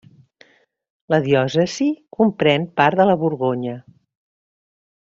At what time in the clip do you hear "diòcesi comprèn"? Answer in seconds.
1.27-2.65